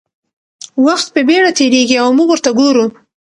[0.85, 2.85] وخت په بېړه تېرېږي او موږ ورته ګورو.